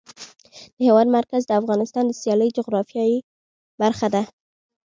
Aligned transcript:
د 0.77 0.79
هېواد 0.87 1.07
مرکز 1.17 1.41
د 1.45 1.51
افغانستان 1.61 2.03
د 2.07 2.11
سیاسي 2.21 2.49
جغرافیه 2.57 3.03
برخه 3.81 4.07
ده. 4.13 4.23